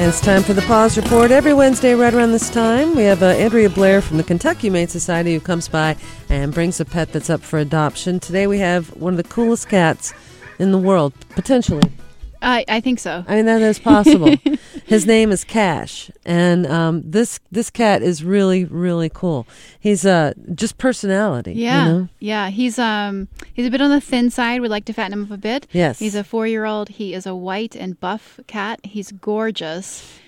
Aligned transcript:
And 0.00 0.08
it's 0.08 0.22
time 0.22 0.42
for 0.42 0.54
the 0.54 0.62
Paws 0.62 0.96
Report. 0.96 1.30
Every 1.30 1.52
Wednesday, 1.52 1.92
right 1.92 2.14
around 2.14 2.32
this 2.32 2.48
time, 2.48 2.96
we 2.96 3.02
have 3.02 3.22
uh, 3.22 3.26
Andrea 3.26 3.68
Blair 3.68 4.00
from 4.00 4.16
the 4.16 4.22
Kentucky 4.22 4.68
Humane 4.68 4.88
Society 4.88 5.34
who 5.34 5.40
comes 5.40 5.68
by 5.68 5.94
and 6.30 6.54
brings 6.54 6.80
a 6.80 6.86
pet 6.86 7.12
that's 7.12 7.28
up 7.28 7.42
for 7.42 7.58
adoption. 7.58 8.18
Today, 8.18 8.46
we 8.46 8.60
have 8.60 8.96
one 8.96 9.12
of 9.12 9.18
the 9.18 9.28
coolest 9.28 9.68
cats 9.68 10.14
in 10.58 10.72
the 10.72 10.78
world, 10.78 11.12
potentially. 11.28 11.82
I, 12.40 12.64
I 12.66 12.80
think 12.80 12.98
so. 12.98 13.26
I 13.28 13.36
mean, 13.36 13.44
that 13.44 13.60
is 13.60 13.78
possible. 13.78 14.34
His 14.90 15.06
name 15.06 15.30
is 15.30 15.44
Cash, 15.44 16.10
and 16.24 16.66
um, 16.66 17.08
this 17.08 17.38
this 17.52 17.70
cat 17.70 18.02
is 18.02 18.24
really 18.24 18.64
really 18.64 19.08
cool. 19.08 19.46
He's 19.78 20.04
uh 20.04 20.32
just 20.52 20.78
personality. 20.78 21.52
Yeah, 21.52 21.86
you 21.86 21.92
know? 21.92 22.08
yeah. 22.18 22.50
He's 22.50 22.76
um 22.76 23.28
he's 23.54 23.68
a 23.68 23.70
bit 23.70 23.80
on 23.80 23.90
the 23.90 24.00
thin 24.00 24.30
side. 24.30 24.60
We'd 24.60 24.66
like 24.66 24.86
to 24.86 24.92
fatten 24.92 25.12
him 25.12 25.22
up 25.22 25.30
a 25.30 25.36
bit. 25.36 25.68
Yes. 25.70 26.00
He's 26.00 26.16
a 26.16 26.24
four 26.24 26.48
year 26.48 26.64
old. 26.64 26.88
He 26.88 27.14
is 27.14 27.24
a 27.24 27.36
white 27.36 27.76
and 27.76 28.00
buff 28.00 28.40
cat. 28.48 28.80
He's 28.82 29.12
gorgeous. 29.12 30.18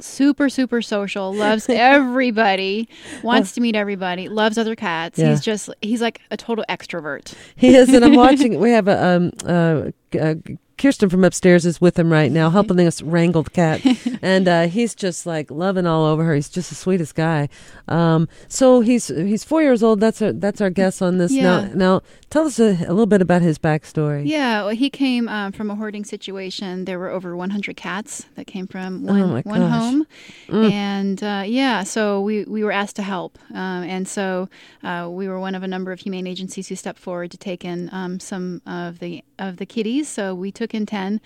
Super, 0.00 0.48
super 0.48 0.82
social. 0.82 1.32
Loves 1.32 1.66
everybody. 1.68 2.88
Wants 3.22 3.52
to 3.52 3.60
meet 3.60 3.76
everybody. 3.76 4.28
Loves 4.28 4.58
other 4.58 4.74
cats. 4.74 5.20
Yeah. 5.20 5.30
He's 5.30 5.40
just 5.40 5.70
he's 5.82 6.00
like 6.02 6.20
a 6.32 6.36
total 6.36 6.64
extrovert. 6.68 7.32
He 7.54 7.76
is, 7.76 7.88
and 7.94 8.04
I'm 8.04 8.16
watching. 8.16 8.58
We 8.58 8.72
have 8.72 8.88
a 8.88 9.06
um 9.06 9.30
uh. 9.46 9.92
uh 10.18 10.34
Kirsten 10.80 11.08
from 11.10 11.24
upstairs 11.24 11.66
is 11.66 11.80
with 11.80 11.98
him 11.98 12.10
right 12.10 12.32
now, 12.32 12.50
helping 12.50 12.80
us 12.86 13.02
wrangle 13.02 13.42
the 13.42 13.50
cat, 13.50 13.80
and 14.22 14.48
uh, 14.48 14.66
he's 14.66 14.94
just 14.94 15.26
like 15.26 15.50
loving 15.50 15.86
all 15.86 16.04
over 16.06 16.24
her. 16.24 16.34
He's 16.34 16.48
just 16.48 16.70
the 16.70 16.74
sweetest 16.74 17.14
guy. 17.14 17.48
Um, 17.86 18.28
so 18.48 18.80
he's 18.80 19.08
he's 19.08 19.44
four 19.44 19.62
years 19.62 19.82
old. 19.82 20.00
That's 20.00 20.22
our 20.22 20.32
that's 20.32 20.60
our 20.60 20.70
guess 20.70 21.02
on 21.02 21.18
this. 21.18 21.32
Yeah. 21.32 21.42
Now, 21.42 21.70
now 21.74 22.02
tell 22.30 22.46
us 22.46 22.58
a, 22.58 22.70
a 22.86 22.90
little 22.94 23.06
bit 23.06 23.20
about 23.20 23.42
his 23.42 23.58
backstory. 23.58 24.22
Yeah, 24.26 24.62
well, 24.64 24.74
he 24.74 24.88
came 24.90 25.28
um, 25.28 25.52
from 25.52 25.70
a 25.70 25.74
hoarding 25.74 26.04
situation. 26.04 26.86
There 26.86 26.98
were 26.98 27.10
over 27.10 27.36
100 27.36 27.76
cats 27.76 28.26
that 28.36 28.46
came 28.46 28.66
from 28.66 29.04
one, 29.04 29.20
Oh, 29.22 29.40
one 29.44 29.60
home, 29.62 30.06
Mm. 30.48 30.70
and 30.72 31.22
uh, 31.22 31.42
yeah, 31.46 31.82
so 31.84 32.20
we, 32.22 32.44
we 32.44 32.64
were 32.64 32.72
asked 32.72 32.96
to 32.96 33.02
help, 33.02 33.38
um, 33.50 33.82
and 33.84 34.08
so 34.08 34.48
uh, 34.82 35.08
we 35.10 35.28
were 35.28 35.38
one 35.38 35.54
of 35.54 35.62
a 35.62 35.68
number 35.68 35.92
of 35.92 36.00
humane 36.00 36.26
agencies 36.26 36.68
who 36.68 36.74
stepped 36.74 36.98
forward 36.98 37.30
to 37.32 37.36
take 37.36 37.64
in 37.64 37.88
um, 37.92 38.18
some 38.18 38.62
of 38.66 38.98
the 39.00 39.22
of 39.38 39.56
the 39.58 39.66
kitties. 39.66 40.08
So 40.08 40.34
we 40.34 40.50
took 40.52 40.69
in 40.74 40.86
10, 40.86 41.20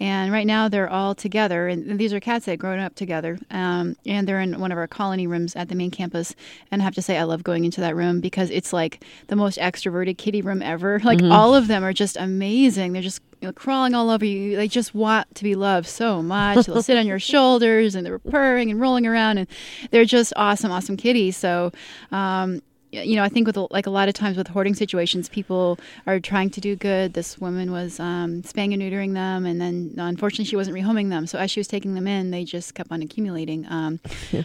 and 0.00 0.32
right 0.32 0.46
now 0.46 0.68
they're 0.68 0.88
all 0.88 1.14
together, 1.14 1.66
and 1.66 1.98
these 1.98 2.12
are 2.12 2.20
cats 2.20 2.44
that 2.44 2.52
had 2.52 2.60
grown 2.60 2.78
up 2.78 2.94
together, 2.94 3.38
um, 3.50 3.96
and 4.06 4.28
they're 4.28 4.40
in 4.40 4.60
one 4.60 4.70
of 4.70 4.78
our 4.78 4.86
colony 4.86 5.26
rooms 5.26 5.56
at 5.56 5.68
the 5.68 5.74
main 5.74 5.90
campus. 5.90 6.34
And 6.70 6.80
I 6.80 6.84
have 6.84 6.94
to 6.94 7.02
say, 7.02 7.18
I 7.18 7.24
love 7.24 7.42
going 7.42 7.64
into 7.64 7.80
that 7.80 7.96
room 7.96 8.20
because 8.20 8.50
it's 8.50 8.72
like 8.72 9.04
the 9.26 9.36
most 9.36 9.58
extroverted 9.58 10.16
kitty 10.18 10.42
room 10.42 10.62
ever. 10.62 11.00
Like 11.08 11.22
all 11.22 11.54
of 11.54 11.68
them 11.68 11.84
are 11.84 11.94
just 11.94 12.18
amazing. 12.18 12.92
They're 12.92 13.00
just 13.00 13.22
you 13.40 13.48
know, 13.48 13.52
crawling 13.52 13.94
all 13.94 14.10
over 14.10 14.26
you. 14.26 14.56
They 14.56 14.68
just 14.68 14.94
want 14.94 15.34
to 15.36 15.42
be 15.42 15.54
loved 15.54 15.86
so 15.86 16.22
much. 16.22 16.66
They'll 16.66 16.82
sit 16.82 16.98
on 16.98 17.06
your 17.06 17.18
shoulders 17.18 17.94
and 17.94 18.04
they're 18.04 18.18
purring 18.18 18.70
and 18.70 18.78
rolling 18.78 19.06
around, 19.06 19.38
and 19.38 19.48
they're 19.90 20.04
just 20.04 20.34
awesome, 20.36 20.70
awesome 20.70 20.98
kitties. 20.98 21.36
So. 21.36 21.72
Um, 22.12 22.60
you 22.90 23.16
know, 23.16 23.22
I 23.22 23.28
think 23.28 23.46
with 23.46 23.56
like 23.70 23.86
a 23.86 23.90
lot 23.90 24.08
of 24.08 24.14
times 24.14 24.36
with 24.36 24.48
hoarding 24.48 24.74
situations, 24.74 25.28
people 25.28 25.78
are 26.06 26.20
trying 26.20 26.50
to 26.50 26.60
do 26.60 26.74
good. 26.76 27.12
This 27.14 27.38
woman 27.38 27.70
was 27.72 28.00
um, 28.00 28.42
spaying 28.42 28.72
and 28.72 28.82
neutering 28.82 29.14
them, 29.14 29.44
and 29.46 29.60
then 29.60 29.94
unfortunately, 29.98 30.46
she 30.46 30.56
wasn't 30.56 30.76
rehoming 30.76 31.10
them. 31.10 31.26
So 31.26 31.38
as 31.38 31.50
she 31.50 31.60
was 31.60 31.68
taking 31.68 31.94
them 31.94 32.06
in, 32.06 32.30
they 32.30 32.44
just 32.44 32.74
kept 32.74 32.90
on 32.90 33.02
accumulating. 33.02 33.66
Um, 33.68 34.00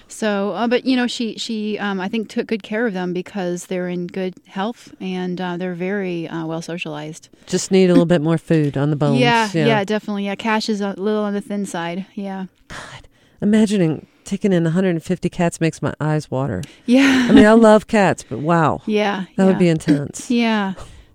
So, 0.08 0.52
uh, 0.52 0.68
but 0.68 0.86
you 0.86 0.96
know, 0.96 1.08
she 1.08 1.38
she 1.38 1.78
um, 1.80 2.00
I 2.00 2.08
think 2.08 2.30
took 2.30 2.48
good 2.48 2.64
care 2.64 2.86
of 2.86 2.94
them 2.94 3.14
because 3.14 3.68
they're 3.68 3.88
in 3.90 4.08
good 4.08 4.36
health 4.48 4.94
and 5.00 5.40
uh, 5.40 5.58
they're 5.58 5.74
very 5.74 6.28
uh, 6.28 6.46
well 6.46 6.62
socialized. 6.62 7.30
Just 7.48 7.72
need 7.72 7.90
a 7.90 7.94
little 7.94 8.06
bit 8.06 8.22
more 8.22 8.38
food 8.38 8.78
on 8.78 8.90
the 8.90 8.96
bones. 8.96 9.20
Yeah, 9.20 9.50
yeah, 9.54 9.84
definitely. 9.84 10.26
Yeah, 10.26 10.36
Cash 10.36 10.70
is 10.70 10.82
a 10.82 10.94
little 10.98 11.24
on 11.24 11.34
the 11.34 11.42
thin 11.42 11.66
side. 11.66 12.06
Yeah, 12.14 12.46
God, 12.68 13.08
Imagining 13.42 14.08
taking 14.26 14.54
in 14.54 14.64
150 14.64 15.30
cats 15.30 15.62
makes 15.62 15.82
my 15.82 15.94
eyes 16.00 16.30
water. 16.32 16.64
yeah, 16.86 17.28
I 17.30 17.34
mean, 17.34 17.46
I 17.46 17.54
love 17.54 17.88
cats, 17.88 18.24
but 18.28 18.40
wow, 18.40 18.82
yeah. 18.88 19.26
that 19.36 19.44
yeah. 19.44 19.46
would 19.46 19.60
be 19.60 19.70
intense. 19.70 20.30
Yeah. 20.44 20.74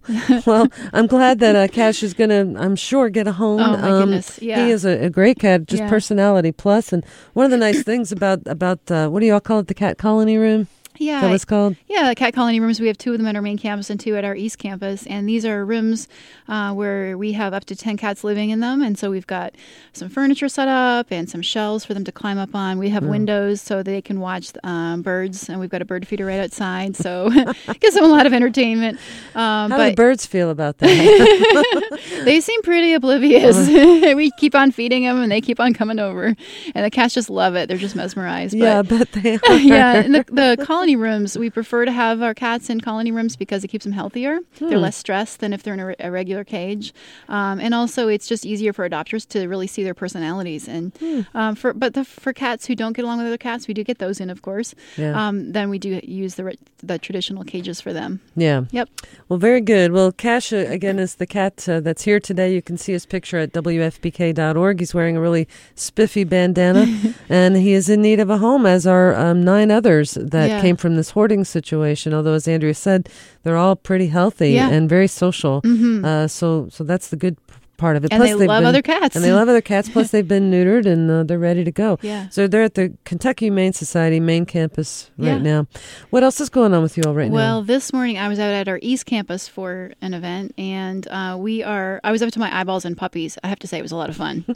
well, 0.46 0.68
I'm 0.94 1.06
glad 1.06 1.38
that 1.40 1.54
uh, 1.54 1.68
Cash 1.68 2.02
is 2.02 2.14
going 2.14 2.30
to, 2.30 2.58
I'm 2.58 2.76
sure, 2.76 3.10
get 3.10 3.26
a 3.26 3.32
home. 3.32 3.60
Oh, 3.60 3.76
my 3.76 3.88
goodness, 3.88 4.40
yeah. 4.40 4.64
He 4.64 4.70
is 4.70 4.86
a, 4.86 5.04
a 5.04 5.10
great 5.10 5.38
cat, 5.38 5.66
just 5.66 5.82
Yeah. 5.82 5.90
personality 5.90 6.50
plus. 6.50 6.94
And 6.94 7.04
one 7.34 7.44
of 7.44 7.50
the 7.50 7.58
nice 7.58 7.82
things 7.82 8.10
about, 8.10 8.40
about 8.46 8.90
uh, 8.90 9.08
what 9.10 9.20
do 9.20 9.26
y'all 9.26 9.38
call 9.40 9.58
it, 9.58 9.66
the 9.66 9.74
cat 9.74 9.98
colony 9.98 10.38
room? 10.38 10.66
Yeah. 10.96 11.20
that 11.20 11.32
it's 11.32 11.44
called? 11.44 11.76
Yeah, 11.86 12.12
cat 12.14 12.34
colony 12.34 12.58
rooms. 12.58 12.80
We 12.80 12.88
have 12.88 12.98
two 12.98 13.12
of 13.12 13.18
them 13.18 13.26
at 13.28 13.36
our 13.36 13.42
main 13.42 13.56
campus 13.58 13.88
and 13.88 14.00
two 14.00 14.16
at 14.16 14.24
our 14.24 14.34
east 14.34 14.58
campus. 14.58 15.06
And 15.06 15.28
these 15.28 15.44
are 15.44 15.64
rooms 15.64 16.08
uh, 16.48 16.72
where 16.72 17.16
we 17.16 17.32
have 17.32 17.54
up 17.54 17.66
to 17.66 17.76
10 17.76 17.96
cats 17.96 18.24
living 18.24 18.50
in 18.50 18.58
them. 18.60 18.82
And 18.82 18.98
so 18.98 19.08
we've 19.10 19.26
got 19.26 19.54
some 19.92 20.08
furniture 20.08 20.48
set 20.48 20.66
up 20.66 21.06
and 21.12 21.30
some 21.30 21.40
shelves 21.40 21.84
for 21.84 21.94
them 21.94 22.02
to 22.04 22.10
climb 22.10 22.36
up 22.36 22.52
on. 22.54 22.78
We 22.78 22.88
have 22.88 23.04
windows 23.04 23.60
so 23.60 23.82
they 23.84 24.02
can 24.02 24.18
watch 24.18 24.50
um, 24.64 25.02
birds. 25.02 25.48
And 25.48 25.60
we've 25.60 25.70
got 25.70 25.82
a 25.82 25.84
bird 25.84 26.06
feeder 26.08 26.26
right 26.26 26.40
outside. 26.40 26.96
So 26.96 27.28
it 27.32 27.80
gives 27.80 27.94
them 27.94 28.02
a 28.04 28.08
lot 28.08 28.26
of 28.26 28.32
entertainment. 28.32 28.98
Um, 29.36 29.70
How 29.70 29.76
do 29.76 29.82
but 29.84 29.88
the 29.90 29.94
birds 29.94 30.26
feel 30.26 30.50
about 30.50 30.78
that? 30.78 31.98
they 32.24 32.40
seem 32.40 32.60
pretty 32.62 32.92
oblivious. 32.94 33.68
we 33.68 34.32
keep 34.32 34.54
on 34.56 34.72
feeding 34.72 35.04
them 35.04 35.20
and 35.22 35.30
they 35.30 35.40
keep 35.40 35.60
on 35.60 35.74
coming 35.74 36.00
over. 36.00 36.34
And 36.74 36.84
the 36.84 36.90
cats 36.90 37.14
just 37.14 37.30
love 37.30 37.54
it. 37.54 37.68
They're 37.68 37.78
just 37.78 37.94
mesmerized. 37.94 38.58
But- 38.58 38.64
yeah, 38.64 38.78
I 38.80 38.82
bet 38.82 39.12
they 39.12 39.34
are. 39.48 39.54
yeah, 39.58 40.02
the, 40.02 40.24
the 40.56 40.64
colony 40.64 40.77
rooms, 40.86 41.36
we 41.38 41.50
prefer 41.50 41.84
to 41.84 41.92
have 41.92 42.22
our 42.22 42.34
cats 42.34 42.70
in 42.70 42.80
colony 42.80 43.10
rooms 43.12 43.36
because 43.36 43.64
it 43.64 43.68
keeps 43.68 43.84
them 43.84 43.92
healthier. 43.92 44.40
Hmm. 44.58 44.68
They're 44.68 44.78
less 44.78 44.96
stressed 44.96 45.40
than 45.40 45.52
if 45.52 45.62
they're 45.62 45.74
in 45.74 45.80
a, 45.80 45.86
re- 45.86 45.96
a 46.00 46.10
regular 46.10 46.44
cage, 46.44 46.92
um, 47.28 47.60
and 47.60 47.74
also 47.74 48.08
it's 48.08 48.26
just 48.28 48.44
easier 48.46 48.72
for 48.72 48.88
adopters 48.88 49.26
to 49.28 49.46
really 49.48 49.66
see 49.66 49.82
their 49.84 49.94
personalities. 49.94 50.68
And 50.68 50.92
Hmm. 50.98 51.20
um, 51.34 51.54
for 51.54 51.72
but 51.72 51.94
the, 51.94 52.04
for 52.04 52.32
cats 52.32 52.66
who 52.66 52.74
don't 52.74 52.94
get 52.94 53.04
along 53.04 53.18
with 53.18 53.26
other 53.26 53.36
cats, 53.38 53.68
we 53.68 53.74
do 53.74 53.84
get 53.84 53.98
those 53.98 54.20
in, 54.20 54.30
of 54.30 54.42
course. 54.42 54.74
Yeah. 54.96 55.12
Um, 55.28 55.52
then 55.52 55.68
we 55.70 55.78
do 55.78 56.00
use 56.04 56.34
the 56.36 56.44
re- 56.44 56.58
the 56.82 56.98
traditional 56.98 57.44
cages 57.44 57.80
for 57.80 57.92
them. 57.92 58.20
Yeah. 58.36 58.62
Yep. 58.70 58.88
Well, 59.28 59.38
very 59.38 59.60
good. 59.60 59.92
Well, 59.92 60.12
Cash, 60.12 60.52
uh, 60.52 60.58
again, 60.68 60.98
is 60.98 61.16
the 61.16 61.26
cat 61.26 61.68
uh, 61.68 61.80
that's 61.80 62.02
here 62.04 62.20
today. 62.20 62.54
You 62.54 62.62
can 62.62 62.76
see 62.78 62.92
his 62.92 63.04
picture 63.06 63.38
at 63.38 63.52
WFPK.org. 63.52 64.80
He's 64.80 64.94
wearing 64.94 65.16
a 65.16 65.20
really 65.20 65.48
spiffy 65.74 66.24
bandana, 66.24 66.86
and 67.28 67.56
he 67.56 67.72
is 67.72 67.88
in 67.88 68.02
need 68.02 68.20
of 68.20 68.30
a 68.30 68.38
home, 68.38 68.66
as 68.66 68.86
are 68.86 69.14
um, 69.14 69.42
nine 69.42 69.70
others 69.70 70.14
that 70.20 70.48
Yeah. 70.48 70.60
came 70.60 70.67
from 70.76 70.96
this 70.96 71.10
hoarding 71.10 71.44
situation. 71.44 72.12
Although, 72.14 72.34
as 72.34 72.46
Andrea 72.48 72.74
said, 72.74 73.08
they're 73.42 73.56
all 73.56 73.76
pretty 73.76 74.08
healthy 74.08 74.52
Yeah. 74.52 74.68
and 74.70 74.88
very 74.88 75.08
social. 75.08 75.62
Mhm. 75.62 76.04
Uh, 76.04 76.28
so, 76.28 76.68
so 76.70 76.84
that's 76.84 77.08
the 77.08 77.16
good 77.16 77.36
part 77.78 77.96
of 77.96 78.04
it. 78.04 78.12
and 78.12 78.22
they 78.22 78.34
they've 78.34 78.46
love 78.48 78.60
been- 78.60 78.66
other 78.66 78.82
cats. 78.82 79.16
And 79.16 79.24
they 79.24 79.32
love 79.32 79.48
other 79.48 79.62
cats. 79.62 79.88
Plus, 79.88 80.10
they've 80.12 80.28
been 80.28 80.50
neutered 80.50 80.84
and 80.84 81.10
uh, 81.10 81.22
they're 81.22 81.38
ready 81.38 81.64
to 81.64 81.72
go. 81.72 81.98
Yeah. 82.02 82.28
So 82.28 82.46
they're 82.46 82.62
at 82.64 82.74
the 82.74 82.92
Kentucky 83.04 83.46
Humane 83.46 83.72
Society 83.72 84.20
main 84.20 84.44
campus 84.44 85.10
right 85.16 85.28
Yeah. 85.28 85.38
now. 85.38 85.66
What 86.10 86.22
else 86.22 86.40
is 86.40 86.50
going 86.50 86.74
on 86.74 86.82
with 86.82 86.96
you 86.98 87.04
all 87.06 87.14
right 87.14 87.30
well, 87.30 87.40
now? 87.42 87.54
Well, 87.58 87.62
this 87.62 87.92
morning 87.92 88.18
I 88.18 88.28
was 88.28 88.38
out 88.38 88.52
at 88.52 88.68
our 88.68 88.78
East 88.82 89.06
Campus 89.06 89.48
for 89.48 89.92
an 90.02 90.12
event, 90.12 90.52
and 90.58 91.06
uh, 91.08 91.36
we 91.38 91.62
are. 91.62 92.00
I 92.04 92.12
was 92.12 92.22
up 92.22 92.30
to 92.32 92.38
my 92.38 92.54
eyeballs 92.60 92.84
in 92.84 92.94
puppies. 92.94 93.38
I 93.42 93.48
have 93.48 93.58
to 93.60 93.66
say, 93.66 93.78
it 93.78 93.82
was 93.82 93.92
a 93.92 93.96
lot 93.96 94.10
of 94.10 94.16
fun. 94.16 94.44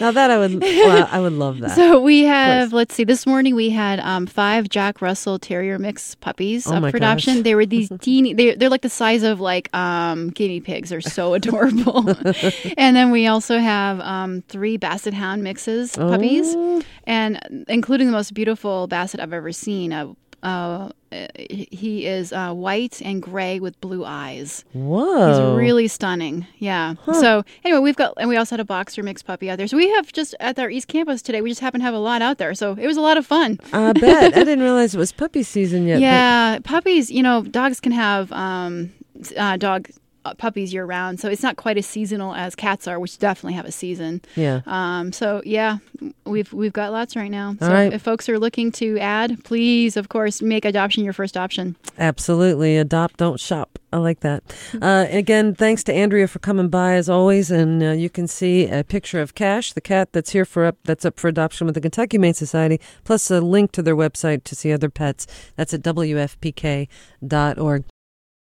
Now 0.00 0.10
that 0.12 0.30
I 0.30 0.38
would, 0.38 0.60
well, 0.60 1.08
I 1.10 1.20
would 1.20 1.32
love 1.32 1.60
that. 1.60 1.74
So 1.84 2.00
we 2.00 2.22
have, 2.24 2.72
let's 2.72 2.94
see, 2.94 3.04
this 3.04 3.26
morning 3.26 3.54
we 3.54 3.70
had 3.70 4.00
um, 4.00 4.26
five 4.26 4.68
Jack 4.68 5.00
Russell 5.00 5.38
Terrier 5.38 5.78
mix 5.78 6.14
puppies 6.16 6.66
Oh 6.66 6.74
up 6.74 6.90
for 6.90 6.96
adoption. 6.96 7.36
gosh. 7.36 7.44
They 7.44 7.54
were 7.54 7.66
these 7.66 7.90
teeny, 8.00 8.34
they, 8.34 8.54
they're 8.54 8.68
like 8.68 8.82
the 8.82 8.88
size 8.88 9.22
of 9.22 9.40
like 9.40 9.74
um, 9.74 10.30
guinea 10.30 10.60
pigs. 10.60 10.90
They're 10.90 11.00
so 11.00 11.34
adorable. 11.34 12.02
and 12.76 12.96
then 12.96 13.10
we 13.10 13.26
also 13.26 13.58
have 13.58 14.00
um, 14.00 14.42
three 14.48 14.76
Basset 14.76 15.14
Hound 15.14 15.42
mixes 15.42 15.96
puppies, 15.96 16.54
Oh. 16.56 16.82
and 17.06 17.64
including 17.68 18.06
the 18.06 18.12
most 18.12 18.34
beautiful 18.34 18.86
Basset 18.86 19.20
I've 19.20 19.32
ever 19.32 19.52
seen. 19.52 19.92
Uh, 19.92 20.14
uh, 20.42 20.90
he 21.38 22.06
is 22.06 22.32
uh, 22.34 22.52
white 22.52 23.00
and 23.02 23.22
gray 23.22 23.60
with 23.60 23.80
blue 23.80 24.04
eyes. 24.04 24.62
Whoa. 24.74 25.28
He's 25.30 25.58
really 25.58 25.88
stunning. 25.88 26.46
Yeah. 26.58 26.96
So 27.14 27.44
anyway, 27.64 27.78
we've 27.80 27.96
got 27.96 28.12
and 28.18 28.28
we 28.28 28.36
also 28.36 28.54
had 28.56 28.60
a 28.60 28.64
boxer 28.64 29.02
mixed 29.02 29.24
puppy 29.24 29.48
out 29.48 29.56
there. 29.56 29.66
So 29.68 29.76
we 29.78 29.88
have 29.92 30.12
just 30.12 30.34
at 30.40 30.58
our 30.58 30.68
East 30.68 30.88
Campus 30.88 31.22
today. 31.22 31.40
We 31.40 31.48
just 31.50 31.62
happen 31.62 31.80
to 31.80 31.84
have 31.84 31.94
a 31.94 31.98
lot 31.98 32.20
out 32.20 32.36
there. 32.38 32.52
So 32.54 32.72
it 32.78 32.86
was 32.86 32.98
a 32.98 33.00
lot 33.00 33.16
of 33.16 33.24
fun. 33.24 33.58
I 33.72 33.92
bet. 33.94 34.34
I 34.36 34.38
didn't 34.44 34.60
realize 34.60 34.94
it 34.94 34.98
was 34.98 35.12
puppy 35.12 35.44
season 35.44 35.86
yet. 35.86 35.94
but- 35.96 36.00
yeah, 36.02 36.58
puppies. 36.62 37.10
You 37.10 37.22
know, 37.22 37.42
dogs 37.42 37.80
can 37.80 37.92
have 37.92 38.30
um, 38.32 38.92
uh, 39.38 39.56
dog 39.56 39.88
puppies 40.38 40.72
year 40.72 40.86
round, 40.86 41.20
so 41.20 41.28
it's 41.28 41.42
not 41.42 41.56
quite 41.56 41.76
as 41.76 41.86
seasonal 41.86 42.34
as 42.34 42.54
cats 42.54 42.88
are, 42.88 42.98
which 42.98 43.18
definitely 43.18 43.54
have 43.54 43.66
a 43.66 43.72
season. 43.72 44.22
yeah. 44.36 44.62
Um, 44.66 45.12
so 45.12 45.42
yeah, 45.44 45.78
we've 46.24 46.52
we've 46.52 46.72
got 46.72 46.92
lots 46.92 47.14
right 47.16 47.30
now. 47.30 47.56
So 47.60 47.68
right. 47.68 47.92
if 47.92 48.02
folks 48.02 48.28
are 48.28 48.38
looking 48.38 48.72
to 48.72 48.98
add, 48.98 49.44
please, 49.44 49.96
of 49.96 50.08
course, 50.08 50.40
make 50.40 50.64
adoption 50.64 51.04
your 51.04 51.12
first 51.12 51.36
option. 51.36 51.76
Absolutely. 51.98 52.76
Adopt, 52.78 53.18
don't 53.18 53.38
shop. 53.38 53.78
I 53.92 53.98
like 53.98 54.20
that. 54.20 54.42
Uh, 54.82 55.06
again, 55.08 55.54
thanks 55.54 55.84
to 55.84 55.94
Andrea 55.94 56.26
for 56.26 56.40
coming 56.40 56.68
by 56.68 56.94
as 56.94 57.08
always, 57.08 57.52
and 57.52 57.80
uh, 57.80 57.92
you 57.92 58.10
can 58.10 58.26
see 58.26 58.66
a 58.66 58.82
picture 58.82 59.20
of 59.20 59.36
Cash, 59.36 59.72
the 59.74 59.80
cat 59.80 60.12
that's 60.12 60.30
here 60.30 60.44
for 60.44 60.64
up 60.64 60.76
that's 60.84 61.04
up 61.04 61.20
for 61.20 61.28
adoption 61.28 61.66
with 61.66 61.74
the 61.74 61.80
Kentucky 61.80 62.16
Humane 62.16 62.34
Society, 62.34 62.80
plus 63.04 63.30
a 63.30 63.40
link 63.40 63.70
to 63.72 63.82
their 63.82 63.94
website 63.94 64.42
to 64.44 64.56
see 64.56 64.72
other 64.72 64.90
pets. 64.90 65.28
That's 65.56 65.72
at 65.72 65.82
wfpk.org. 65.82 66.88